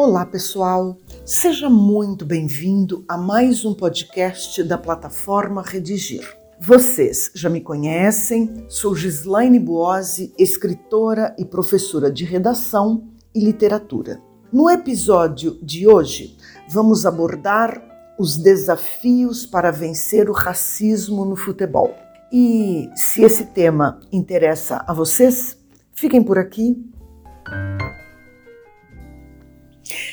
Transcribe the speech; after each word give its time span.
Olá, 0.00 0.24
pessoal! 0.24 0.96
Seja 1.24 1.68
muito 1.68 2.24
bem-vindo 2.24 3.04
a 3.08 3.16
mais 3.18 3.64
um 3.64 3.74
podcast 3.74 4.62
da 4.62 4.78
plataforma 4.78 5.60
Redigir. 5.60 6.22
Vocês 6.60 7.32
já 7.34 7.50
me 7.50 7.60
conhecem, 7.60 8.64
sou 8.68 8.94
Gislaine 8.94 9.58
Buozzi, 9.58 10.32
escritora 10.38 11.34
e 11.36 11.44
professora 11.44 12.12
de 12.12 12.24
redação 12.24 13.08
e 13.34 13.40
literatura. 13.40 14.22
No 14.52 14.70
episódio 14.70 15.58
de 15.60 15.88
hoje, 15.88 16.36
vamos 16.70 17.04
abordar 17.04 17.82
os 18.20 18.36
desafios 18.36 19.46
para 19.46 19.72
vencer 19.72 20.30
o 20.30 20.32
racismo 20.32 21.24
no 21.24 21.34
futebol. 21.34 21.92
E 22.32 22.88
se 22.94 23.24
esse 23.24 23.46
tema 23.46 23.98
interessa 24.12 24.84
a 24.86 24.94
vocês, 24.94 25.58
fiquem 25.92 26.22
por 26.22 26.38
aqui 26.38 26.88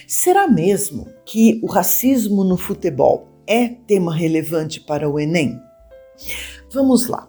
Será 0.08 0.48
mesmo 0.48 1.08
que 1.26 1.60
o 1.64 1.68
racismo 1.68 2.44
no 2.44 2.58
futebol 2.58 3.28
é 3.48 3.68
tema 3.68 4.16
relevante 4.16 4.80
para 4.80 5.10
o 5.10 5.20
Enem? 5.20 5.60
Vamos 6.72 7.08
lá. 7.08 7.28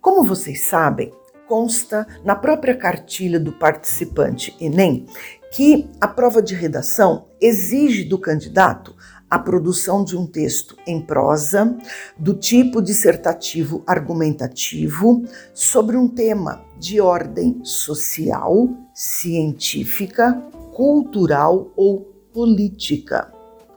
Como 0.00 0.24
vocês 0.24 0.64
sabem, 0.64 1.12
consta 1.46 2.06
na 2.24 2.34
própria 2.34 2.74
cartilha 2.74 3.38
do 3.38 3.52
participante 3.52 4.56
Enem 4.60 5.06
que 5.52 5.88
a 6.00 6.08
prova 6.08 6.42
de 6.42 6.54
redação 6.54 7.26
exige 7.40 8.04
do 8.04 8.18
candidato 8.18 8.94
a 9.30 9.38
produção 9.38 10.02
de 10.02 10.16
um 10.16 10.26
texto 10.26 10.76
em 10.86 11.00
prosa, 11.00 11.76
do 12.18 12.34
tipo 12.34 12.80
dissertativo 12.80 13.82
argumentativo, 13.86 15.22
sobre 15.52 15.96
um 15.96 16.08
tema 16.08 16.64
de 16.78 17.00
ordem 17.00 17.60
social, 17.62 18.68
científica, 18.94 20.42
cultural 20.78 21.72
ou 21.74 22.02
política. 22.32 23.32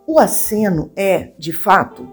O 0.05 0.19
aceno 0.19 0.91
é, 0.95 1.33
de 1.35 1.51
fato, 1.51 2.07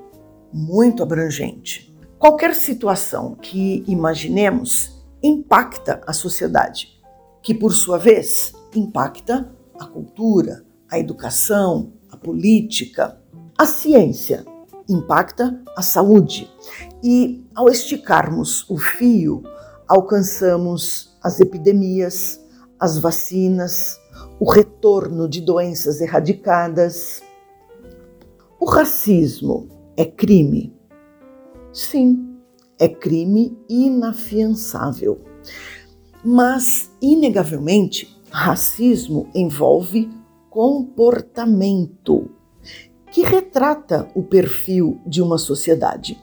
muito 0.50 1.02
abrangente. 1.02 1.94
Qualquer 2.18 2.54
situação 2.54 3.34
que 3.34 3.84
imaginemos 3.86 5.04
impacta 5.22 6.00
a 6.06 6.14
sociedade, 6.14 6.98
que 7.42 7.52
por 7.52 7.74
sua 7.74 7.98
vez 7.98 8.54
impacta 8.74 9.54
a 9.78 9.84
cultura, 9.84 10.64
a 10.90 10.98
educação, 10.98 11.92
a 12.10 12.16
política, 12.16 13.20
a 13.58 13.66
ciência, 13.66 14.42
impacta 14.88 15.62
a 15.76 15.82
saúde. 15.82 16.50
E 17.04 17.46
ao 17.54 17.68
esticarmos 17.68 18.64
o 18.70 18.78
fio, 18.78 19.42
alcançamos 19.86 21.14
as 21.22 21.40
epidemias, 21.40 22.40
as 22.80 22.96
vacinas, 22.96 24.00
o 24.40 24.50
retorno 24.50 25.28
de 25.28 25.40
doenças 25.40 26.00
erradicadas. 26.00 27.22
O 28.60 28.66
racismo 28.66 29.68
é 29.96 30.04
crime? 30.04 30.74
Sim, 31.72 32.36
é 32.78 32.88
crime 32.88 33.58
inafiançável. 33.68 35.20
Mas, 36.24 36.90
inegavelmente, 37.02 38.16
racismo 38.30 39.28
envolve 39.34 40.08
comportamento 40.50 42.30
que 43.10 43.22
retrata 43.22 44.08
o 44.14 44.22
perfil 44.22 45.00
de 45.06 45.22
uma 45.22 45.38
sociedade. 45.38 46.20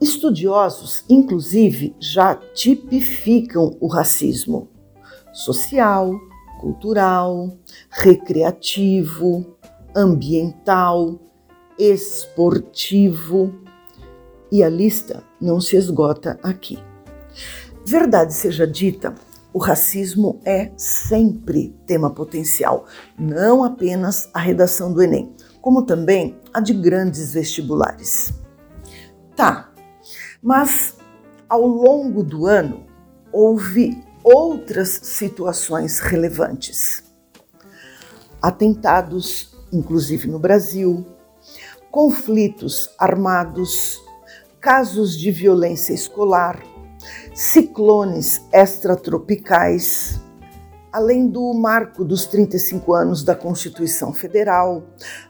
Estudiosos, 0.00 1.04
inclusive, 1.08 1.94
já 1.98 2.36
tipificam 2.36 3.76
o 3.80 3.88
racismo 3.88 4.68
social, 5.32 6.12
cultural, 6.58 7.56
recreativo, 7.90 9.56
ambiental, 9.96 11.18
esportivo. 11.78 13.54
E 14.50 14.62
a 14.62 14.68
lista 14.68 15.22
não 15.40 15.60
se 15.60 15.76
esgota 15.76 16.38
aqui. 16.42 16.78
Verdade 17.84 18.34
seja 18.34 18.66
dita, 18.66 19.14
o 19.52 19.58
racismo 19.58 20.40
é 20.44 20.70
sempre 20.76 21.74
tema 21.86 22.10
potencial, 22.10 22.84
não 23.18 23.64
apenas 23.64 24.28
a 24.34 24.38
redação 24.38 24.92
do 24.92 25.02
Enem, 25.02 25.34
como 25.60 25.82
também 25.82 26.38
a 26.52 26.60
de 26.60 26.74
grandes 26.74 27.32
vestibulares. 27.32 28.32
Tá, 29.34 29.72
mas 30.42 30.96
ao 31.48 31.66
longo 31.66 32.22
do 32.22 32.46
ano 32.46 32.86
houve 33.32 34.02
outras 34.34 35.00
situações 35.02 36.00
relevantes. 36.00 37.02
Atentados, 38.42 39.56
inclusive 39.72 40.28
no 40.28 40.38
Brasil, 40.38 41.06
conflitos 41.90 42.90
armados, 42.98 44.00
casos 44.60 45.16
de 45.16 45.30
violência 45.30 45.94
escolar, 45.94 46.62
ciclones 47.34 48.42
extratropicais, 48.52 50.20
além 50.92 51.26
do 51.26 51.54
marco 51.54 52.04
dos 52.04 52.26
35 52.26 52.92
anos 52.92 53.24
da 53.24 53.34
Constituição 53.34 54.12
Federal, 54.12 54.82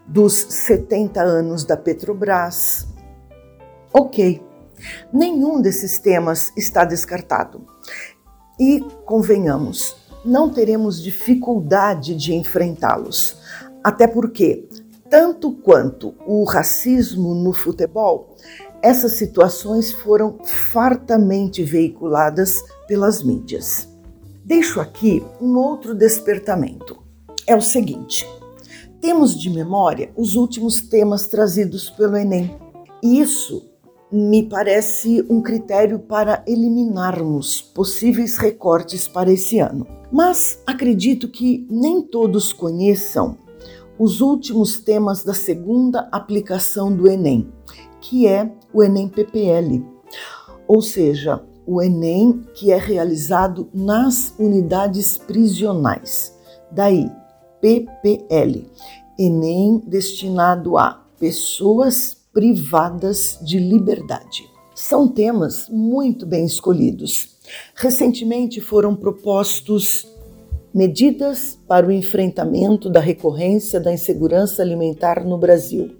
dos 0.06 0.34
70 0.34 1.22
anos 1.22 1.64
da 1.64 1.76
Petrobras. 1.76 2.86
Ok, 3.92 4.42
nenhum 5.12 5.60
desses 5.60 5.98
temas 5.98 6.52
está 6.56 6.84
descartado. 6.84 7.77
E, 8.58 8.80
convenhamos, 9.04 9.94
não 10.24 10.48
teremos 10.50 11.02
dificuldade 11.02 12.14
de 12.14 12.34
enfrentá-los. 12.34 13.36
Até 13.82 14.06
porque, 14.06 14.68
tanto 15.08 15.52
quanto 15.52 16.14
o 16.26 16.44
racismo 16.44 17.34
no 17.34 17.52
futebol, 17.52 18.36
essas 18.82 19.12
situações 19.12 19.92
foram 19.92 20.38
fartamente 20.44 21.62
veiculadas 21.62 22.62
pelas 22.86 23.22
mídias. 23.22 23.88
Deixo 24.44 24.80
aqui 24.80 25.24
um 25.40 25.56
outro 25.56 25.94
despertamento. 25.94 26.98
É 27.46 27.56
o 27.56 27.60
seguinte: 27.60 28.26
temos 29.00 29.38
de 29.38 29.50
memória 29.50 30.10
os 30.16 30.36
últimos 30.36 30.80
temas 30.80 31.26
trazidos 31.26 31.88
pelo 31.90 32.16
Enem. 32.16 32.56
Isso 33.02 33.68
me 34.10 34.42
parece 34.42 35.24
um 35.28 35.42
critério 35.42 35.98
para 35.98 36.42
eliminarmos 36.46 37.60
possíveis 37.60 38.38
recortes 38.38 39.06
para 39.06 39.30
esse 39.30 39.58
ano. 39.58 39.86
Mas 40.10 40.62
acredito 40.66 41.28
que 41.28 41.66
nem 41.70 42.00
todos 42.00 42.52
conheçam 42.52 43.36
os 43.98 44.20
últimos 44.20 44.80
temas 44.80 45.24
da 45.24 45.34
segunda 45.34 46.08
aplicação 46.12 46.94
do 46.94 47.08
Enem, 47.08 47.52
que 48.00 48.26
é 48.26 48.50
o 48.72 48.82
Enem 48.82 49.08
PPL, 49.08 49.84
ou 50.66 50.80
seja, 50.80 51.42
o 51.66 51.82
Enem 51.82 52.44
que 52.54 52.72
é 52.72 52.78
realizado 52.78 53.68
nas 53.74 54.34
unidades 54.38 55.18
prisionais. 55.18 56.34
Daí, 56.70 57.10
PPL, 57.60 58.70
Enem 59.18 59.82
destinado 59.86 60.78
a 60.78 61.04
pessoas 61.18 62.17
privadas 62.38 63.36
de 63.42 63.58
liberdade. 63.58 64.48
São 64.72 65.08
temas 65.08 65.68
muito 65.68 66.24
bem 66.24 66.46
escolhidos. 66.46 67.36
Recentemente 67.74 68.60
foram 68.60 68.94
propostos 68.94 70.06
medidas 70.72 71.58
para 71.66 71.84
o 71.84 71.90
enfrentamento 71.90 72.88
da 72.88 73.00
recorrência 73.00 73.80
da 73.80 73.92
insegurança 73.92 74.62
alimentar 74.62 75.24
no 75.24 75.36
Brasil, 75.36 75.96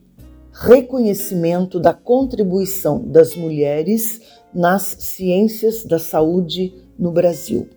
reconhecimento 0.53 1.81
da 1.81 1.93
contribuição 1.93 3.03
das 3.05 3.35
mulheres 3.35 4.21
nas 4.55 4.83
ciências 5.01 5.85
da 5.85 5.99
saúde 5.99 6.73
no 6.97 7.11
Brasil. 7.11 7.69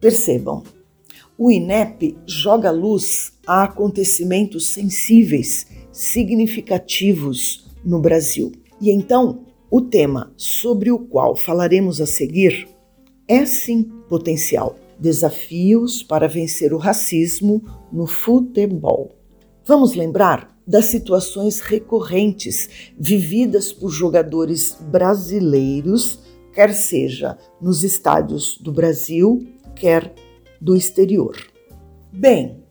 Percebam, 0.00 0.62
o 1.36 1.50
INEP 1.50 2.16
joga 2.24 2.70
luz 2.70 3.32
a 3.44 3.64
acontecimentos 3.64 4.68
sensíveis, 4.68 5.66
significativos 5.90 7.71
no 7.84 8.00
Brasil. 8.00 8.52
E 8.80 8.90
então, 8.90 9.44
o 9.70 9.80
tema 9.80 10.32
sobre 10.36 10.90
o 10.90 10.98
qual 10.98 11.34
falaremos 11.34 12.00
a 12.00 12.06
seguir 12.06 12.68
é 13.26 13.46
sim 13.46 13.84
potencial: 14.08 14.76
desafios 14.98 16.02
para 16.02 16.28
vencer 16.28 16.72
o 16.72 16.78
racismo 16.78 17.62
no 17.92 18.06
futebol. 18.06 19.12
Vamos 19.64 19.94
lembrar 19.94 20.52
das 20.66 20.86
situações 20.86 21.60
recorrentes 21.60 22.68
vividas 22.98 23.72
por 23.72 23.90
jogadores 23.90 24.76
brasileiros, 24.80 26.20
quer 26.52 26.72
seja 26.72 27.38
nos 27.60 27.82
estádios 27.82 28.58
do 28.58 28.72
Brasil, 28.72 29.46
quer 29.74 30.12
do 30.60 30.76
exterior. 30.76 31.36
Bem, 32.12 32.62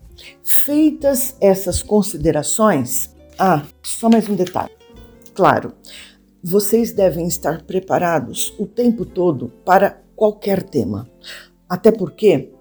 feitas 0.44 1.36
essas 1.42 1.82
considerações, 1.82 3.10
ah, 3.38 3.66
só 3.82 4.10
mais 4.10 4.30
um 4.30 4.36
detalhe. 4.36 4.81
Claro, 5.42 5.74
vocês 6.44 6.92
devem 6.92 7.26
estar 7.26 7.64
preparados 7.64 8.54
o 8.60 8.68
tempo 8.68 9.04
todo 9.04 9.52
para 9.66 10.00
qualquer 10.16 10.62
tema. 10.62 11.10
Até 11.68 11.92
porque 11.92 12.54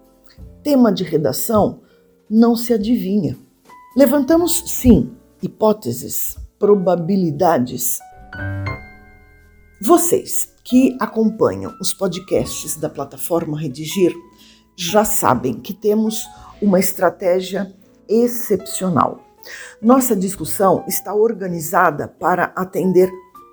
tema 0.63 0.91
de 0.91 1.03
redação 1.03 1.81
não 2.27 2.55
se 2.55 2.73
adivinha. 2.73 3.37
Levantamos, 3.95 4.63
sim, 4.65 5.11
hipóteses, 5.43 6.35
probabilidades. 6.57 7.99
Vocês 9.79 10.51
que 10.63 10.97
acompanham 10.99 11.71
os 11.79 11.93
podcasts 11.93 12.77
da 12.77 12.89
plataforma 12.89 13.59
Redigir 13.59 14.11
já 14.75 15.05
sabem 15.05 15.53
que 15.53 15.71
temos 15.71 16.27
uma 16.59 16.79
estratégia 16.79 17.71
excepcional. 18.09 19.30
Nossa 19.81 20.15
discussão 20.15 20.83
está 20.87 21.13
organizada 21.13 22.07
para 22.07 22.51
atender 22.55 23.11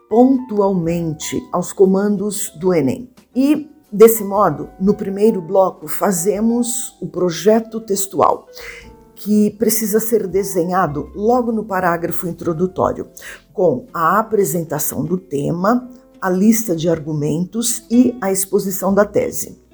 pontualmente 0.08 1.40
aos 1.52 1.73
comandos 1.73 2.50
do 2.58 2.73
Enem. 2.73 3.11
E, 3.35 3.70
desse 3.93 4.25
modo, 4.25 4.70
no 4.81 4.94
primeiro 4.94 5.40
bloco, 5.40 5.87
fazemos 5.87 6.96
o 7.00 7.06
projeto 7.06 7.81
textual 7.81 8.46
que 9.14 9.50
precisa 9.50 9.99
ser 9.99 10.26
desenhado 10.29 11.11
logo 11.14 11.50
no 11.50 11.64
parágrafo 11.64 12.29
introdutório, 12.29 13.08
com 13.52 13.87
a 13.93 14.19
apresentação 14.19 15.05
do 15.05 15.19
tema, 15.19 15.90
a 16.20 16.31
lista 16.31 16.75
de 16.75 16.88
argumentos 16.88 17.85
e 17.90 18.17
a 18.20 18.31
exposição 18.31 18.94
da 18.94 19.05
tese. 19.05 19.68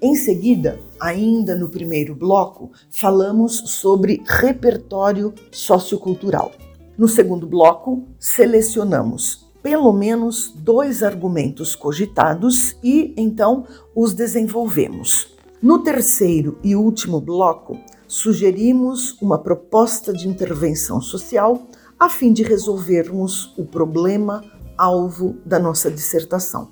Em 0.00 0.14
seguida, 0.14 0.80
ainda 1.00 1.54
no 1.54 1.68
primeiro 1.68 2.14
bloco, 2.14 2.70
falamos 2.90 3.58
sobre 3.66 4.22
repertório 4.26 5.32
sociocultural. 5.50 6.52
No 6.96 7.08
segundo 7.08 7.46
bloco, 7.46 8.04
selecionamos 8.18 9.50
pelo 9.62 9.92
menos 9.92 10.52
dois 10.54 11.02
argumentos 11.02 11.76
cogitados 11.76 12.76
e 12.82 13.14
então 13.16 13.64
os 13.94 14.12
desenvolvemos. 14.12 15.28
No 15.62 15.78
terceiro 15.78 16.58
e 16.64 16.74
último 16.74 17.20
bloco, 17.20 17.78
sugerimos 18.08 19.16
uma 19.22 19.38
proposta 19.38 20.12
de 20.12 20.28
intervenção 20.28 21.00
social 21.00 21.68
a 21.98 22.08
fim 22.08 22.32
de 22.32 22.42
resolvermos 22.42 23.54
o 23.56 23.64
problema 23.64 24.42
alvo 24.76 25.36
da 25.46 25.60
nossa 25.60 25.88
dissertação. 25.88 26.68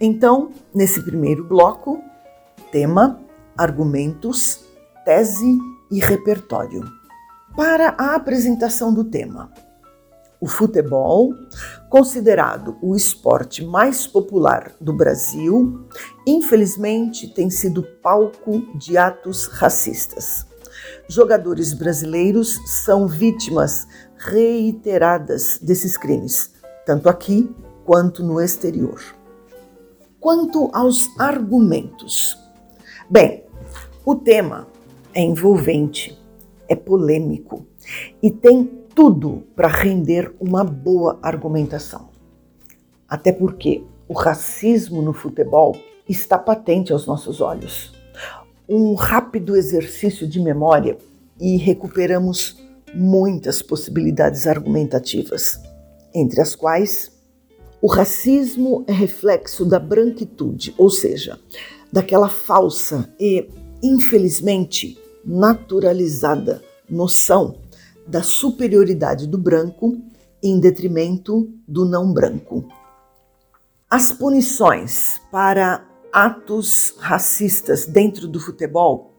Então, 0.00 0.52
nesse 0.72 1.02
primeiro 1.02 1.44
bloco, 1.44 2.00
tema, 2.70 3.20
argumentos, 3.56 4.64
tese 5.04 5.58
e 5.90 5.98
repertório. 5.98 6.84
Para 7.56 7.96
a 7.98 8.14
apresentação 8.14 8.94
do 8.94 9.02
tema, 9.02 9.50
o 10.40 10.46
futebol, 10.46 11.34
considerado 11.90 12.76
o 12.80 12.94
esporte 12.94 13.64
mais 13.64 14.06
popular 14.06 14.72
do 14.80 14.92
Brasil, 14.92 15.84
infelizmente 16.24 17.26
tem 17.34 17.50
sido 17.50 17.82
palco 18.00 18.60
de 18.78 18.96
atos 18.96 19.46
racistas. 19.46 20.46
Jogadores 21.08 21.74
brasileiros 21.74 22.60
são 22.84 23.08
vítimas 23.08 23.88
reiteradas 24.16 25.58
desses 25.60 25.96
crimes, 25.96 26.52
tanto 26.86 27.08
aqui 27.08 27.52
quanto 27.84 28.22
no 28.22 28.40
exterior. 28.40 29.17
Quanto 30.20 30.68
aos 30.72 31.08
argumentos, 31.16 32.36
bem, 33.08 33.44
o 34.04 34.16
tema 34.16 34.66
é 35.14 35.22
envolvente, 35.22 36.18
é 36.68 36.74
polêmico 36.74 37.64
e 38.20 38.28
tem 38.28 38.64
tudo 38.94 39.44
para 39.54 39.68
render 39.68 40.34
uma 40.40 40.64
boa 40.64 41.20
argumentação. 41.22 42.08
Até 43.08 43.30
porque 43.30 43.84
o 44.08 44.12
racismo 44.12 45.00
no 45.00 45.12
futebol 45.12 45.76
está 46.08 46.36
patente 46.36 46.92
aos 46.92 47.06
nossos 47.06 47.40
olhos. 47.40 47.94
Um 48.68 48.94
rápido 48.94 49.54
exercício 49.56 50.26
de 50.26 50.40
memória 50.40 50.98
e 51.40 51.56
recuperamos 51.56 52.60
muitas 52.92 53.62
possibilidades 53.62 54.48
argumentativas, 54.48 55.60
entre 56.12 56.40
as 56.40 56.56
quais 56.56 57.17
o 57.80 57.86
racismo 57.86 58.84
é 58.88 58.92
reflexo 58.92 59.64
da 59.64 59.78
branquitude, 59.78 60.74
ou 60.76 60.90
seja, 60.90 61.38
daquela 61.92 62.28
falsa 62.28 63.08
e, 63.20 63.48
infelizmente, 63.82 64.98
naturalizada 65.24 66.62
noção 66.88 67.60
da 68.06 68.22
superioridade 68.22 69.26
do 69.26 69.38
branco 69.38 69.96
em 70.42 70.58
detrimento 70.58 71.52
do 71.66 71.84
não 71.84 72.12
branco. 72.12 72.66
As 73.88 74.12
punições 74.12 75.20
para 75.30 75.86
atos 76.12 76.94
racistas 76.98 77.86
dentro 77.86 78.26
do 78.26 78.40
futebol 78.40 79.14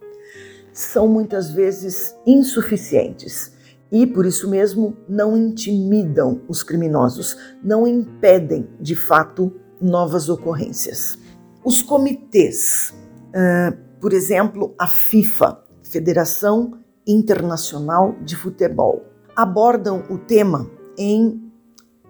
são 0.74 1.08
muitas 1.08 1.52
vezes 1.52 2.16
insuficientes 2.26 3.54
e, 3.91 4.06
por 4.06 4.25
isso 4.25 4.50
mesmo, 4.50 4.95
não 5.07 5.36
intimidam 5.36 6.41
os 6.47 6.62
criminosos, 6.63 7.38
não 7.63 7.88
impedem 7.88 8.68
de 8.80 8.95
fato 8.95 9.51
novas 9.81 10.30
ocorrências. 10.30 11.18
Os 11.63 11.81
comitês, 11.81 12.94
uh, 13.30 13.75
por 14.00 14.13
exemplo, 14.13 14.74
a 14.77 14.88
FIFA, 14.88 15.63
Federação 15.83 16.80
Internacional 17.07 18.15
de 18.24 18.36
Futebol. 18.36 19.03
Abordam 19.36 20.03
o 20.09 20.18
tema 20.18 20.69
em 20.97 21.51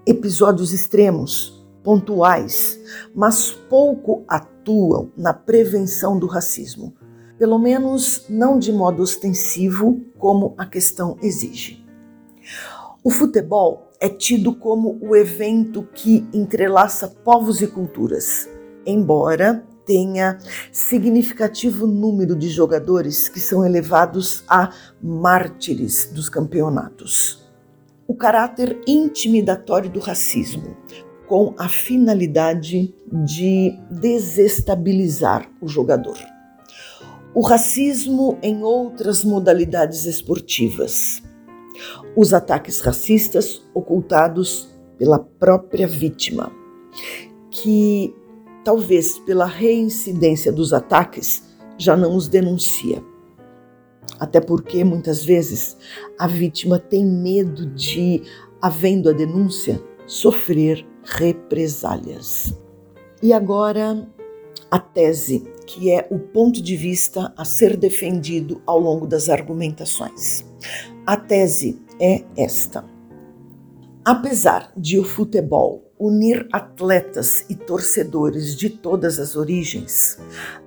episódios 0.06 0.74
extremos, 0.74 1.66
pontuais, 1.84 2.80
mas 3.16 3.52
pouco 3.52 4.24
atuam 4.28 5.12
na 5.16 5.34
prevenção 5.34 6.20
do 6.20 6.28
racismo, 6.28 6.94
pelo 7.40 7.58
menos 7.58 8.26
não 8.30 8.60
de 8.60 8.72
modo 8.72 9.02
ostensivo, 9.02 10.02
como 10.18 10.54
a 10.58 10.66
questão 10.66 11.18
exige. 11.24 11.84
O 13.02 13.10
futebol 13.10 13.90
é 14.02 14.10
tido 14.10 14.54
como 14.54 15.00
o 15.02 15.16
evento 15.16 15.88
que 15.94 16.28
entrelaça 16.34 17.08
povos 17.08 17.62
e 17.62 17.68
culturas, 17.68 18.50
embora 18.86 19.66
tenha 19.86 20.38
significativo 20.72 21.88
número 21.88 22.36
de 22.36 22.50
jogadores 22.50 23.30
que 23.30 23.40
são 23.40 23.66
elevados 23.66 24.44
a 24.48 24.72
mártires 25.02 26.12
dos 26.14 26.28
campeonatos. 26.28 27.50
O 28.06 28.14
caráter 28.14 28.80
intimidatório 28.86 29.90
do 29.90 30.00
racismo, 30.00 30.76
com 31.26 31.54
a 31.58 31.70
finalidade 31.70 32.94
de 33.26 33.80
desestabilizar 33.90 35.50
o 35.62 35.68
jogador. 35.68 36.18
O 37.34 37.42
racismo 37.42 38.38
em 38.42 38.64
outras 38.64 39.24
modalidades 39.24 40.06
esportivas. 40.06 41.22
Os 42.16 42.34
ataques 42.34 42.80
racistas 42.80 43.62
ocultados 43.74 44.70
pela 44.98 45.20
própria 45.20 45.88
vítima, 45.88 46.52
que 47.50 48.14
talvez 48.66 49.20
pela 49.20 49.46
reincidência 49.46 50.52
dos 50.52 50.74
ataques, 50.74 51.44
já 51.78 51.96
não 51.96 52.16
os 52.16 52.28
denuncia. 52.28 53.02
Até 54.20 54.42
porque 54.42 54.84
muitas 54.84 55.24
vezes 55.24 55.78
a 56.18 56.28
vítima 56.28 56.78
tem 56.78 57.06
medo 57.06 57.66
de, 57.68 58.24
havendo 58.62 59.10
a 59.10 59.14
denúncia, 59.14 59.82
sofrer 60.06 60.86
represálias. 61.04 62.54
E 63.22 63.32
agora 63.32 64.08
a 64.72 64.80
tese, 64.80 65.44
que 65.66 65.92
é 65.92 66.08
o 66.10 66.20
ponto 66.20 66.62
de 66.62 66.76
vista 66.76 67.34
a 67.38 67.46
ser 67.46 67.76
defendido 67.78 68.62
ao 68.66 68.80
longo 68.80 69.08
das 69.08 69.30
argumentações. 69.30 70.46
A 71.06 71.18
tese 71.18 71.82
é 72.00 72.24
esta. 72.38 72.86
Apesar 74.06 74.72
de 74.78 74.98
o 74.98 75.04
futebol 75.04 75.90
unir 76.00 76.48
atletas 76.54 77.46
e 77.50 77.56
torcedores 77.56 78.56
de 78.56 78.70
todas 78.70 79.20
as 79.20 79.36
origens, 79.36 80.18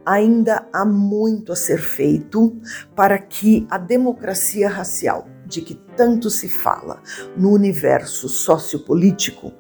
ainda 0.05 0.69
há 0.73 0.85
muito 0.85 1.53
a 1.53 1.57
ser 1.57 1.79
feito 1.79 2.55
para 2.95 3.19
que 3.19 3.67
a 3.71 3.79
democracia 3.79 4.69
racial, 4.69 5.27
de 5.47 5.63
que 5.63 5.75
tanto 5.97 6.29
se 6.29 6.49
fala 6.49 7.03
no 7.37 7.51
universo 7.51 8.29
sociopolítico, 8.29 9.53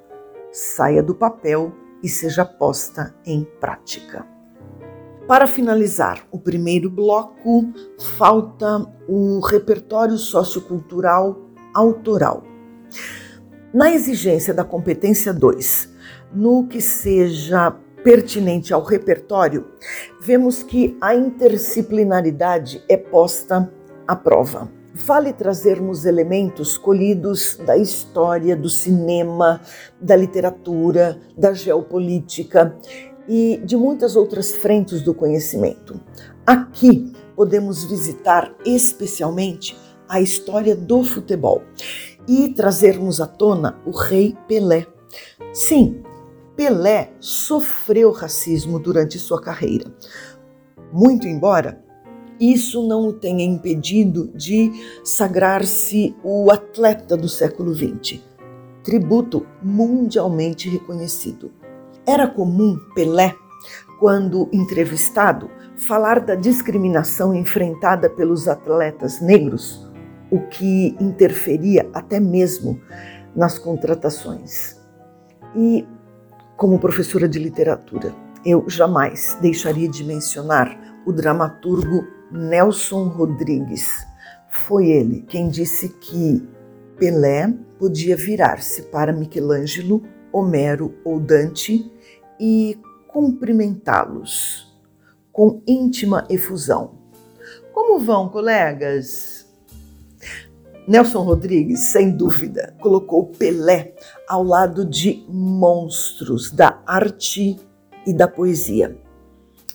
saia 0.52 1.02
do 1.02 1.14
papel 1.14 1.72
e 2.02 2.09
seja 2.09 2.44
posta 2.44 3.14
em 3.25 3.44
prática. 3.61 4.26
Para 5.26 5.47
finalizar 5.47 6.26
o 6.30 6.38
primeiro 6.38 6.90
bloco, 6.90 7.73
falta 8.16 8.87
o 9.09 9.40
repertório 9.40 10.18
sociocultural 10.18 11.40
autoral. 11.73 12.42
Na 13.73 13.90
exigência 13.92 14.52
da 14.52 14.64
competência 14.64 15.32
2, 15.32 15.88
no 16.35 16.66
que 16.66 16.80
seja 16.80 17.71
pertinente 18.04 18.75
ao 18.75 18.82
repertório, 18.82 19.66
vemos 20.21 20.62
que 20.62 20.97
a 21.00 21.14
interdisciplinaridade 21.14 22.82
é 22.88 22.97
posta 22.97 23.73
à 24.06 24.16
prova. 24.16 24.82
Vale 24.94 25.32
trazermos 25.32 26.04
elementos 26.04 26.76
colhidos 26.76 27.56
da 27.64 27.78
história, 27.78 28.54
do 28.54 28.68
cinema, 28.68 29.61
da 29.99 30.14
literatura, 30.14 31.18
da 31.37 31.54
geopolítica 31.54 32.76
e 33.26 33.61
de 33.64 33.75
muitas 33.75 34.16
outras 34.16 34.52
frentes 34.52 35.00
do 35.00 35.14
conhecimento. 35.14 35.99
Aqui 36.46 37.11
podemos 37.34 37.84
visitar 37.84 38.54
especialmente 38.66 39.78
a 40.06 40.20
história 40.20 40.76
do 40.76 41.02
futebol 41.02 41.62
e 42.28 42.50
trazermos 42.50 43.18
à 43.18 43.26
tona 43.26 43.80
o 43.87 43.90
rei 43.92 44.37
Pelé. 44.46 44.87
Sim, 45.54 46.02
Pelé 46.54 47.12
sofreu 47.18 48.11
racismo 48.11 48.78
durante 48.78 49.18
sua 49.18 49.40
carreira. 49.40 49.90
Muito 50.92 51.26
embora 51.26 51.82
isso 52.50 52.87
não 52.87 53.06
o 53.06 53.12
tenha 53.12 53.44
impedido 53.44 54.28
de 54.34 54.72
sagrar-se 55.04 56.12
o 56.25 56.50
atleta 56.50 57.16
do 57.16 57.28
século 57.28 57.72
XX, 57.72 58.20
tributo 58.82 59.46
mundialmente 59.62 60.68
reconhecido. 60.68 61.52
Era 62.04 62.26
comum 62.26 62.76
Pelé, 62.96 63.32
quando 64.00 64.49
entrevistado, 64.52 65.49
falar 65.76 66.18
da 66.18 66.34
discriminação 66.34 67.32
enfrentada 67.32 68.11
pelos 68.11 68.49
atletas 68.49 69.20
negros, 69.20 69.88
o 70.28 70.40
que 70.40 70.96
interferia 71.00 71.88
até 71.94 72.18
mesmo 72.18 72.80
nas 73.37 73.56
contratações. 73.56 74.80
E, 75.54 75.87
como 76.56 76.80
professora 76.80 77.28
de 77.28 77.38
literatura, 77.38 78.12
eu 78.44 78.68
jamais 78.68 79.38
deixaria 79.40 79.88
de 79.88 80.02
mencionar 80.02 80.76
o 81.06 81.12
dramaturgo 81.12 82.04
Nelson 82.33 83.09
Rodrigues. 83.09 84.07
Foi 84.49 84.89
ele 84.89 85.23
quem 85.23 85.49
disse 85.49 85.91
que 85.91 86.43
Pelé 86.97 87.53
podia 87.79 88.17
virar-se 88.17 88.83
para 88.83 89.12
Michelangelo, 89.12 90.03
Homero 90.33 90.95
ou 91.05 91.21
Dante 91.21 91.91
e 92.41 92.79
cumprimentá-los 93.07 94.73
com 95.31 95.62
íntima 95.67 96.27
efusão. 96.31 96.99
Como 97.73 97.99
vão, 97.99 98.29
colegas? 98.29 99.47
Nelson 100.89 101.23
Rodrigues, 101.23 101.81
sem 101.91 102.11
dúvida, 102.17 102.75
colocou 102.81 103.27
Pelé 103.27 103.95
ao 104.27 104.43
lado 104.43 104.85
de 104.85 105.25
monstros 105.29 106.51
da 106.51 106.83
arte 106.87 107.57
e 108.07 108.12
da 108.12 108.27
poesia. 108.27 108.99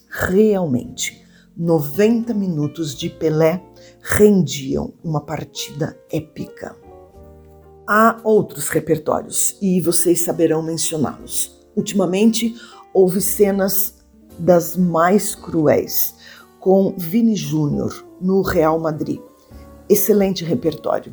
Realmente, 0.09 1.26
90 1.59 2.35
minutos 2.35 2.93
de 2.93 3.09
Pelé 3.09 3.63
rendiam 3.99 4.93
uma 5.03 5.21
partida 5.21 5.97
épica. 6.11 6.75
Há 7.87 8.19
outros 8.23 8.69
repertórios 8.69 9.57
e 9.59 9.81
vocês 9.81 10.21
saberão 10.21 10.61
mencioná-los. 10.61 11.67
Ultimamente, 11.75 12.53
houve 12.93 13.21
cenas 13.21 13.95
das 14.37 14.77
mais 14.77 15.33
cruéis, 15.33 16.13
com 16.59 16.93
Vini 16.95 17.35
Júnior 17.35 18.05
no 18.21 18.43
Real 18.43 18.79
Madrid. 18.79 19.19
Excelente 19.89 20.45
repertório. 20.45 21.11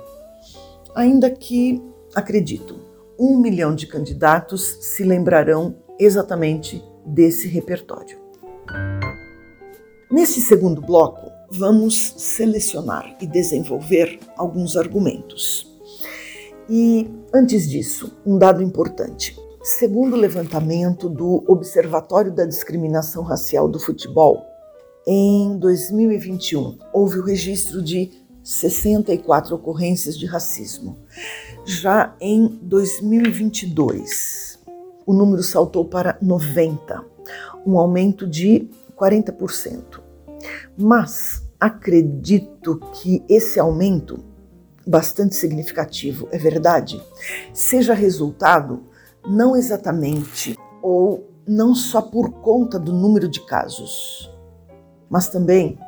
Ainda 0.94 1.30
que, 1.30 1.82
acredito, 2.14 2.78
um 3.18 3.38
milhão 3.38 3.74
de 3.74 3.86
candidatos 3.86 4.76
se 4.82 5.04
lembrarão 5.04 5.76
exatamente 5.98 6.84
desse 7.06 7.48
repertório. 7.48 8.23
Neste 10.14 10.40
segundo 10.40 10.80
bloco, 10.80 11.32
vamos 11.50 12.14
selecionar 12.16 13.16
e 13.20 13.26
desenvolver 13.26 14.20
alguns 14.36 14.76
argumentos. 14.76 15.66
E 16.70 17.10
antes 17.34 17.68
disso, 17.68 18.16
um 18.24 18.38
dado 18.38 18.62
importante. 18.62 19.36
Segundo 19.60 20.12
o 20.12 20.16
levantamento 20.16 21.08
do 21.08 21.42
Observatório 21.48 22.30
da 22.30 22.46
Discriminação 22.46 23.24
Racial 23.24 23.68
do 23.68 23.80
Futebol, 23.80 24.40
em 25.04 25.58
2021 25.58 26.78
houve 26.92 27.18
o 27.18 27.24
registro 27.24 27.82
de 27.82 28.12
64 28.40 29.56
ocorrências 29.56 30.16
de 30.16 30.26
racismo. 30.26 30.96
Já 31.66 32.14
em 32.20 32.46
2022, 32.62 34.60
o 35.04 35.12
número 35.12 35.42
saltou 35.42 35.84
para 35.84 36.16
90, 36.22 37.04
um 37.66 37.76
aumento 37.76 38.28
de 38.28 38.70
40%. 38.96 40.03
Mas 40.76 41.46
acredito 41.58 42.80
que 42.92 43.24
esse 43.28 43.58
aumento, 43.58 44.24
bastante 44.86 45.34
significativo, 45.34 46.28
é 46.30 46.38
verdade, 46.38 47.02
seja 47.52 47.94
resultado 47.94 48.82
não 49.26 49.56
exatamente 49.56 50.56
ou 50.82 51.30
não 51.46 51.74
só 51.74 52.02
por 52.02 52.30
conta 52.40 52.78
do 52.78 52.92
número 52.92 53.28
de 53.28 53.40
casos, 53.40 54.30
mas 55.08 55.28
também 55.28 55.78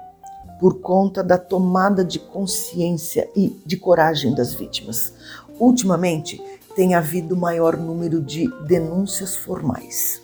por 0.58 0.80
conta 0.80 1.22
da 1.22 1.36
tomada 1.36 2.04
de 2.04 2.18
consciência 2.18 3.28
e 3.36 3.60
de 3.66 3.76
coragem 3.76 4.34
das 4.34 4.54
vítimas. 4.54 5.12
Ultimamente, 5.58 6.42
tem 6.74 6.94
havido 6.94 7.36
maior 7.36 7.76
número 7.76 8.20
de 8.20 8.46
denúncias 8.64 9.36
formais. 9.36 10.22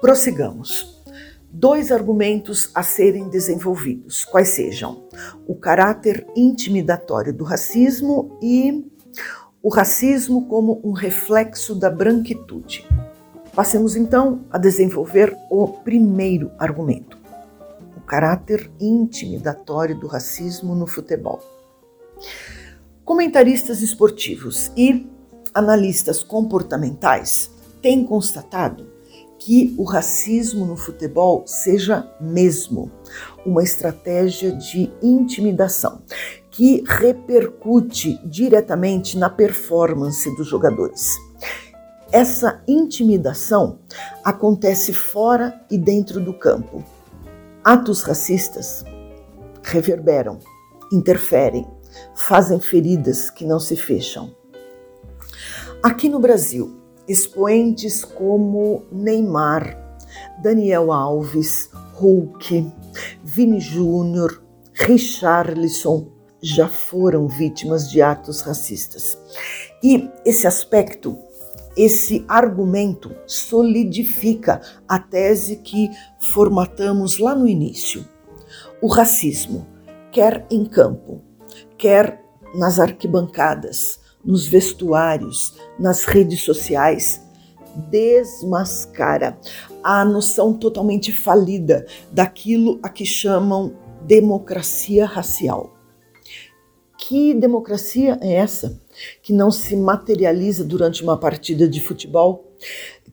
Prossigamos. 0.00 0.97
Dois 1.50 1.90
argumentos 1.90 2.70
a 2.74 2.82
serem 2.82 3.28
desenvolvidos, 3.30 4.22
quais 4.24 4.48
sejam 4.48 5.08
o 5.46 5.54
caráter 5.54 6.26
intimidatório 6.36 7.32
do 7.32 7.42
racismo 7.42 8.38
e 8.42 8.84
o 9.62 9.70
racismo 9.70 10.46
como 10.46 10.78
um 10.84 10.92
reflexo 10.92 11.74
da 11.74 11.88
branquitude. 11.88 12.86
Passemos 13.54 13.96
então 13.96 14.44
a 14.50 14.58
desenvolver 14.58 15.34
o 15.50 15.66
primeiro 15.68 16.52
argumento, 16.58 17.18
o 17.96 18.00
caráter 18.02 18.70
intimidatório 18.78 19.98
do 19.98 20.06
racismo 20.06 20.74
no 20.74 20.86
futebol. 20.86 21.40
Comentaristas 23.04 23.80
esportivos 23.80 24.70
e 24.76 25.10
analistas 25.54 26.22
comportamentais 26.22 27.50
têm 27.80 28.04
constatado 28.04 28.97
que 29.38 29.74
o 29.78 29.84
racismo 29.84 30.66
no 30.66 30.76
futebol 30.76 31.44
seja 31.46 32.10
mesmo 32.20 32.90
uma 33.46 33.62
estratégia 33.62 34.52
de 34.52 34.92
intimidação 35.02 36.02
que 36.50 36.82
repercute 36.86 38.18
diretamente 38.26 39.16
na 39.16 39.30
performance 39.30 40.34
dos 40.36 40.46
jogadores. 40.46 41.16
Essa 42.10 42.62
intimidação 42.66 43.78
acontece 44.24 44.92
fora 44.92 45.60
e 45.70 45.78
dentro 45.78 46.20
do 46.20 46.32
campo. 46.32 46.82
Atos 47.62 48.02
racistas 48.02 48.84
reverberam, 49.62 50.38
interferem, 50.90 51.66
fazem 52.14 52.58
feridas 52.58 53.30
que 53.30 53.44
não 53.44 53.60
se 53.60 53.76
fecham. 53.76 54.34
Aqui 55.82 56.08
no 56.08 56.18
Brasil, 56.18 56.77
expoentes 57.08 58.04
como 58.04 58.84
Neymar, 58.92 59.76
Daniel 60.42 60.92
Alves, 60.92 61.70
Hulk, 61.94 62.70
Vini 63.24 63.60
Júnior, 63.60 64.42
Richarlison, 64.74 66.08
já 66.40 66.68
foram 66.68 67.26
vítimas 67.26 67.90
de 67.90 68.00
atos 68.00 68.42
racistas. 68.42 69.18
E 69.82 70.08
esse 70.24 70.46
aspecto, 70.46 71.18
esse 71.76 72.24
argumento 72.28 73.14
solidifica 73.26 74.60
a 74.86 74.98
tese 74.98 75.56
que 75.56 75.90
formatamos 76.20 77.18
lá 77.18 77.34
no 77.34 77.48
início. 77.48 78.06
O 78.80 78.86
racismo, 78.86 79.66
quer 80.12 80.46
em 80.50 80.64
campo, 80.64 81.22
quer 81.76 82.24
nas 82.54 82.78
arquibancadas, 82.78 84.00
nos 84.28 84.46
vestuários, 84.46 85.54
nas 85.80 86.04
redes 86.04 86.42
sociais, 86.42 87.26
desmascara 87.90 89.38
a 89.82 90.04
noção 90.04 90.52
totalmente 90.52 91.10
falida 91.10 91.86
daquilo 92.12 92.78
a 92.82 92.90
que 92.90 93.06
chamam 93.06 93.74
democracia 94.02 95.06
racial. 95.06 95.74
Que 96.98 97.32
democracia 97.32 98.18
é 98.20 98.34
essa 98.34 98.78
que 99.22 99.32
não 99.32 99.50
se 99.50 99.74
materializa 99.74 100.62
durante 100.62 101.02
uma 101.02 101.16
partida 101.16 101.66
de 101.66 101.80
futebol, 101.80 102.52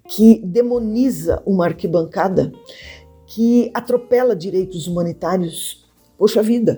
que 0.10 0.42
demoniza 0.44 1.42
uma 1.46 1.66
arquibancada, 1.66 2.52
que 3.26 3.72
atropela 3.74 4.36
direitos 4.36 4.86
humanitários? 4.86 5.86
Poxa 6.18 6.44
vida! 6.44 6.78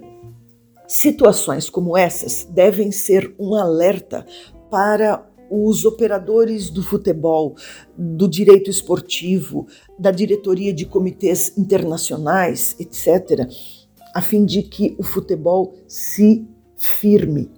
Situações 0.88 1.70
como 1.70 1.98
essas 1.98 2.46
devem 2.46 2.91
ser 2.94 3.36
um 3.38 3.56
alerta 3.56 4.25
para 4.72 5.27
os 5.50 5.86
operadores 5.86 6.70
do 6.70 6.82
futebol, 6.82 7.56
do 7.98 8.27
direito 8.27 8.70
esportivo, 8.70 9.67
da 10.00 10.12
diretoria 10.12 10.74
de 10.74 10.86
comitês 10.86 11.58
internacionais, 11.58 12.75
etc., 12.79 13.48
a 14.13 14.22
fim 14.22 14.46
de 14.46 14.63
que 14.63 14.96
o 14.98 15.03
futebol 15.03 15.75
se 15.88 16.48
firme. 16.77 17.51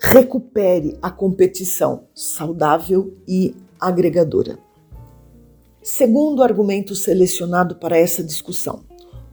Recupere 0.00 0.98
a 1.02 1.10
competição 1.10 2.04
saudável 2.14 3.14
e 3.28 3.54
agregadora. 3.78 4.58
Segundo 5.82 6.42
argumento 6.42 6.94
selecionado 6.94 7.76
para 7.76 7.98
essa 7.98 8.22
discussão, 8.22 8.84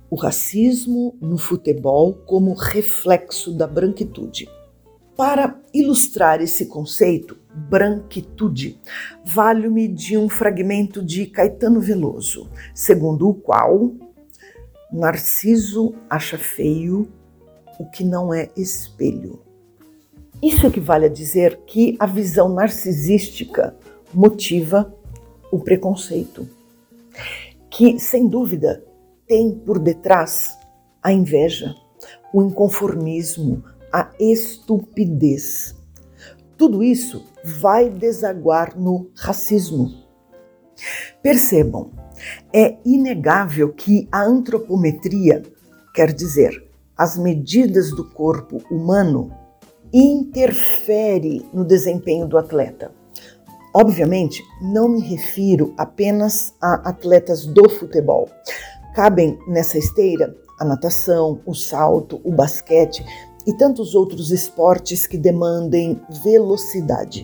o 0.10 0.16
racismo 0.16 1.16
no 1.20 1.38
futebol 1.38 2.14
como 2.14 2.54
reflexo 2.54 3.52
da 3.54 3.68
branquitude. 3.68 4.50
Para 5.16 5.60
ilustrar 5.74 6.42
esse 6.42 6.68
conceito, 6.68 7.38
branquitude, 7.54 8.80
valho-me 9.26 9.88
de 9.88 10.18
um 10.18 10.30
fragmento 10.30 11.04
de 11.04 11.26
Caetano 11.26 11.82
Veloso, 11.82 12.48
segundo 12.74 13.28
o 13.30 13.34
qual 13.34 13.92
Narciso 14.92 15.96
acha 16.10 16.38
feio 16.38 17.10
o 17.80 17.86
que 17.90 18.04
não 18.04 18.34
é 18.34 18.50
espelho. 18.56 19.42
Isso 20.42 20.68
equivale 20.68 21.06
a 21.06 21.10
dizer 21.10 21.60
que 21.66 21.98
a 22.00 22.06
visão 22.06 22.48
narcisística 22.48 23.76
motiva 24.14 24.94
o 25.52 25.60
preconceito, 25.60 26.48
que 27.70 28.00
sem 28.00 28.28
dúvida 28.28 28.84
tem 29.28 29.52
por 29.52 29.78
detrás 29.78 30.58
a 31.04 31.12
inveja, 31.12 31.76
o 32.34 32.42
inconformismo, 32.42 33.64
a 33.92 34.10
estupidez. 34.20 35.76
Tudo 36.58 36.82
isso 36.82 37.24
vai 37.44 37.90
desaguar 37.90 38.80
no 38.80 39.12
racismo. 39.16 39.92
Percebam, 41.22 41.92
é 42.54 42.78
inegável 42.86 43.74
que 43.74 44.08
a 44.12 44.24
antropometria, 44.24 45.44
quer 45.94 46.14
dizer, 46.14 46.68
as 46.98 47.18
medidas 47.18 47.92
do 47.92 48.04
corpo 48.04 48.62
humano, 48.72 49.32
interfere 49.94 51.46
no 51.54 51.64
desempenho 51.64 52.28
do 52.28 52.38
atleta. 52.38 52.92
Obviamente, 53.74 54.44
não 54.62 54.90
me 54.90 55.02
refiro 55.02 55.74
apenas 55.78 56.56
a 56.60 56.90
atletas 56.90 57.46
do 57.46 57.70
futebol. 57.70 58.28
Cabem 58.98 59.38
nessa 59.46 59.78
esteira 59.78 60.36
a 60.60 60.66
natação, 60.66 61.40
o 61.46 61.54
salto, 61.54 62.20
o 62.24 62.32
basquete 62.32 63.06
e 63.46 63.54
tantos 63.54 63.94
outros 63.94 64.32
esportes 64.32 65.06
que 65.06 65.20
demandem 65.20 66.02
velocidade. 66.24 67.24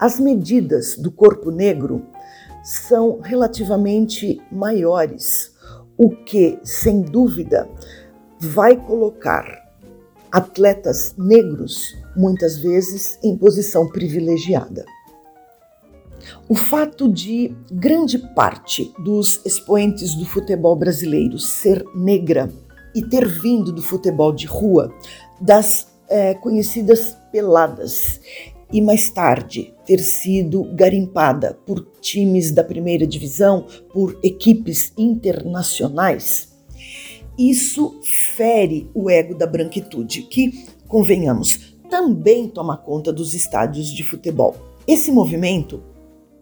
As 0.00 0.18
medidas 0.18 0.96
do 0.96 1.12
corpo 1.12 1.52
negro 1.52 2.04
são 2.64 3.20
relativamente 3.20 4.42
maiores, 4.50 5.54
o 5.96 6.10
que, 6.10 6.58
sem 6.64 7.02
dúvida, 7.02 7.70
vai 8.40 8.76
colocar 8.76 9.46
atletas 10.32 11.14
negros 11.16 11.96
muitas 12.16 12.58
vezes 12.58 13.16
em 13.22 13.38
posição 13.38 13.88
privilegiada. 13.88 14.84
O 16.48 16.54
fato 16.54 17.12
de 17.12 17.54
grande 17.70 18.18
parte 18.18 18.92
dos 18.98 19.40
expoentes 19.44 20.14
do 20.14 20.24
futebol 20.24 20.76
brasileiro 20.76 21.38
ser 21.38 21.84
negra 21.94 22.50
e 22.94 23.02
ter 23.02 23.26
vindo 23.26 23.72
do 23.72 23.82
futebol 23.82 24.32
de 24.32 24.46
rua, 24.46 24.92
das 25.40 25.88
é, 26.08 26.34
conhecidas 26.34 27.16
peladas, 27.30 28.20
e 28.72 28.80
mais 28.80 29.08
tarde 29.08 29.74
ter 29.84 29.98
sido 29.98 30.64
garimpada 30.74 31.58
por 31.66 31.86
times 32.00 32.50
da 32.50 32.64
primeira 32.64 33.06
divisão, 33.06 33.66
por 33.92 34.18
equipes 34.22 34.92
internacionais, 34.96 36.56
isso 37.38 38.00
fere 38.02 38.90
o 38.94 39.10
ego 39.10 39.36
da 39.36 39.46
branquitude, 39.46 40.22
que, 40.22 40.66
convenhamos, 40.88 41.76
também 41.90 42.48
toma 42.48 42.76
conta 42.76 43.12
dos 43.12 43.34
estádios 43.34 43.88
de 43.90 44.02
futebol. 44.02 44.56
Esse 44.86 45.12
movimento 45.12 45.82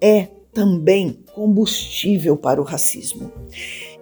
é 0.04 0.28
também 0.52 1.18
combustível 1.34 2.36
para 2.36 2.60
o 2.60 2.64
racismo. 2.64 3.32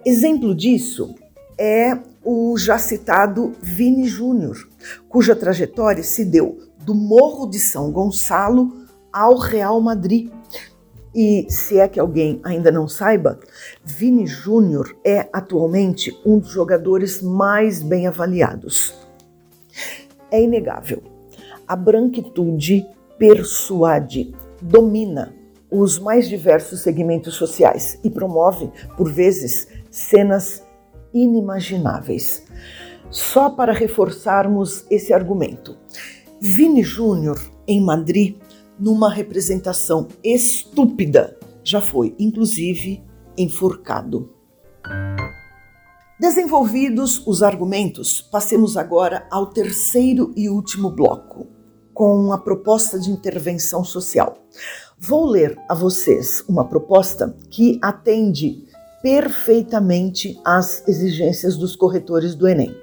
Exemplo 0.05 0.53
disso 0.53 1.15
é 1.57 1.97
o 2.21 2.57
já 2.57 2.77
citado 2.77 3.53
Vini 3.61 4.05
Júnior, 4.05 4.67
cuja 5.07 5.33
trajetória 5.33 6.03
se 6.03 6.25
deu 6.25 6.59
do 6.81 6.93
Morro 6.93 7.47
de 7.47 7.57
São 7.57 7.89
Gonçalo 7.89 8.85
ao 9.13 9.37
Real 9.37 9.79
Madrid. 9.79 10.29
E 11.15 11.45
se 11.49 11.79
é 11.79 11.87
que 11.87 12.01
alguém 12.01 12.41
ainda 12.43 12.69
não 12.69 12.85
saiba, 12.85 13.39
Vini 13.85 14.27
Júnior 14.27 14.93
é 15.05 15.29
atualmente 15.31 16.13
um 16.25 16.37
dos 16.37 16.49
jogadores 16.49 17.21
mais 17.21 17.81
bem 17.81 18.07
avaliados. 18.07 18.93
É 20.29 20.41
inegável. 20.41 21.01
A 21.65 21.77
branquitude 21.77 22.85
persuade, 23.17 24.35
domina 24.61 25.42
os 25.73 25.97
mais 25.97 26.29
diversos 26.29 26.81
segmentos 26.81 27.33
sociais 27.33 27.99
e 28.03 28.09
promove, 28.09 28.69
por 28.95 29.11
vezes, 29.11 29.67
cenas 29.89 30.63
inimagináveis. 31.11 32.45
Só 33.09 33.49
para 33.49 33.73
reforçarmos 33.73 34.85
esse 34.89 35.11
argumento, 35.11 35.75
Vini 36.39 36.83
Júnior, 36.83 37.41
em 37.67 37.81
Madrid, 37.81 38.37
numa 38.79 39.11
representação 39.11 40.07
estúpida, 40.23 41.37
já 41.63 41.81
foi, 41.81 42.15
inclusive, 42.19 43.03
enforcado. 43.35 44.31
Desenvolvidos 46.19 47.25
os 47.25 47.41
argumentos, 47.41 48.21
passemos 48.21 48.77
agora 48.77 49.27
ao 49.31 49.47
terceiro 49.47 50.31
e 50.35 50.49
último 50.49 50.91
bloco, 50.91 51.47
com 51.93 52.31
a 52.31 52.37
proposta 52.37 52.99
de 52.99 53.09
intervenção 53.09 53.83
social. 53.83 54.37
Vou 55.05 55.25
ler 55.25 55.59
a 55.67 55.75
vocês 55.75 56.45
uma 56.47 56.63
proposta 56.63 57.35
que 57.49 57.77
atende 57.81 58.63
perfeitamente 59.01 60.39
às 60.45 60.87
exigências 60.87 61.57
dos 61.57 61.75
corretores 61.75 62.35
do 62.35 62.47
Enem. 62.47 62.73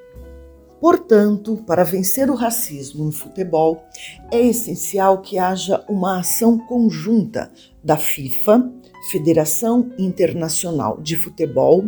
Portanto, 0.79 1.65
para 1.67 1.83
vencer 1.83 2.29
o 2.29 2.35
racismo 2.35 3.07
no 3.07 3.11
futebol, 3.11 3.83
é 4.31 4.39
essencial 4.39 5.23
que 5.23 5.39
haja 5.39 5.83
uma 5.89 6.19
ação 6.19 6.59
conjunta 6.59 7.51
da 7.83 7.97
FIFA, 7.97 8.71
Federação 9.11 9.91
Internacional 9.99 11.01
de 11.01 11.17
Futebol, 11.17 11.85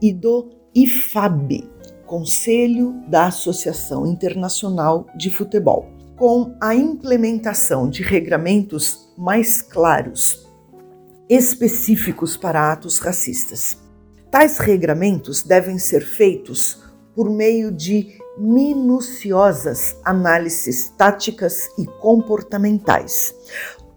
e 0.00 0.10
do 0.10 0.48
IFAB, 0.74 1.68
Conselho 2.06 2.94
da 3.08 3.26
Associação 3.26 4.06
Internacional 4.06 5.06
de 5.14 5.28
Futebol 5.28 5.95
com 6.16 6.56
a 6.60 6.74
implementação 6.74 7.88
de 7.90 8.02
regramentos 8.02 9.12
mais 9.18 9.60
claros, 9.60 10.46
específicos 11.28 12.36
para 12.36 12.72
atos 12.72 12.98
racistas. 12.98 13.78
Tais 14.30 14.58
regramentos 14.58 15.42
devem 15.42 15.78
ser 15.78 16.00
feitos 16.00 16.82
por 17.14 17.30
meio 17.30 17.70
de 17.70 18.18
minuciosas 18.38 19.96
análises 20.04 20.88
táticas 20.90 21.68
e 21.78 21.84
comportamentais, 22.00 23.34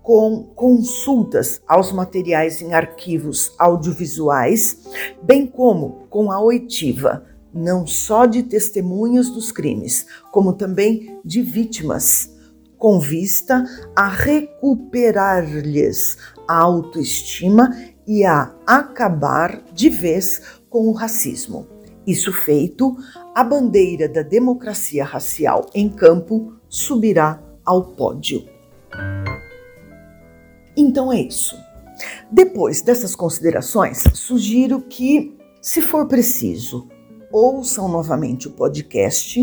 com 0.01 0.43
consultas 0.55 1.61
aos 1.67 1.91
materiais 1.91 2.61
em 2.61 2.73
arquivos 2.73 3.53
audiovisuais, 3.57 4.83
bem 5.21 5.45
como 5.45 6.07
com 6.09 6.31
a 6.31 6.41
oitiva 6.41 7.28
não 7.53 7.87
só 7.87 8.25
de 8.25 8.43
testemunhas 8.43 9.29
dos 9.29 9.51
crimes, 9.51 10.05
como 10.31 10.53
também 10.53 11.19
de 11.23 11.41
vítimas, 11.41 12.35
com 12.77 12.99
vista 12.99 13.63
a 13.95 14.07
recuperar-lhes 14.07 16.17
a 16.47 16.57
autoestima 16.57 17.75
e 18.07 18.25
a 18.25 18.55
acabar 18.65 19.61
de 19.73 19.89
vez 19.89 20.41
com 20.69 20.87
o 20.87 20.93
racismo. 20.93 21.67
Isso 22.07 22.31
feito, 22.31 22.95
a 23.35 23.43
bandeira 23.43 24.07
da 24.07 24.21
democracia 24.21 25.03
racial 25.03 25.69
em 25.75 25.89
campo 25.89 26.53
subirá 26.67 27.43
ao 27.65 27.93
pódio. 27.93 28.47
Então 30.75 31.11
é 31.11 31.21
isso. 31.21 31.55
Depois 32.31 32.81
dessas 32.81 33.15
considerações, 33.15 34.03
sugiro 34.13 34.81
que, 34.81 35.37
se 35.61 35.81
for 35.81 36.07
preciso, 36.07 36.87
ouçam 37.31 37.87
novamente 37.87 38.47
o 38.47 38.51
podcast 38.51 39.39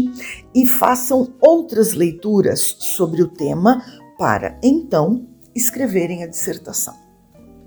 e 0.54 0.66
façam 0.66 1.32
outras 1.40 1.92
leituras 1.92 2.76
sobre 2.78 3.22
o 3.22 3.28
tema 3.28 3.82
para 4.18 4.58
então 4.62 5.26
escreverem 5.54 6.22
a 6.22 6.26
dissertação. 6.26 6.94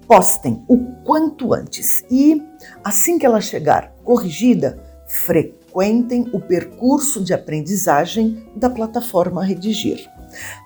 Postem 0.07 0.63
o 0.67 0.77
quanto 1.03 1.53
antes 1.53 2.03
e, 2.09 2.41
assim 2.83 3.19
que 3.19 3.25
ela 3.25 3.41
chegar 3.41 3.93
corrigida, 4.03 4.83
frequentem 5.07 6.29
o 6.33 6.39
percurso 6.39 7.23
de 7.23 7.33
aprendizagem 7.33 8.43
da 8.55 8.69
plataforma 8.69 9.43
Redigir. 9.43 10.09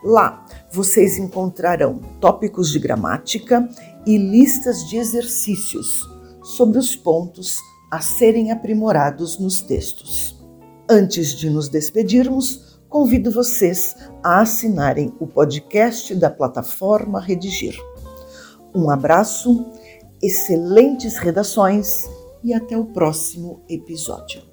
Lá 0.03 0.45
vocês 0.71 1.17
encontrarão 1.17 1.99
tópicos 2.19 2.71
de 2.71 2.79
gramática 2.79 3.67
e 4.05 4.17
listas 4.17 4.87
de 4.87 4.97
exercícios 4.97 6.01
sobre 6.41 6.77
os 6.77 6.95
pontos 6.95 7.57
a 7.93 8.01
serem 8.01 8.51
aprimorados 8.51 9.38
nos 9.38 9.62
textos. 9.62 10.36
Antes 10.89 11.36
de 11.36 11.47
nos 11.47 11.69
despedirmos, 11.69 12.79
convido 12.89 13.29
vocês 13.29 13.95
a 14.23 14.41
assinarem 14.41 15.13
o 15.19 15.27
podcast 15.27 16.15
da 16.15 16.32
plataforma 16.32 17.21
Redigir. 17.21 17.77
Um 18.73 18.89
abraço, 18.89 19.63
excelentes 20.23 21.17
redações 21.17 22.10
e 22.43 22.51
até 22.51 22.75
o 22.75 22.86
próximo 22.86 23.63
episódio. 23.69 24.52